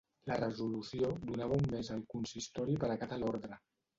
[0.29, 3.63] La resolució donava un mes al consistori per acatar l’ordre.